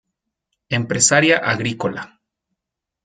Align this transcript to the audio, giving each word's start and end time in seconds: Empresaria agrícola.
Empresaria 0.79 1.37
agrícola. 1.53 2.01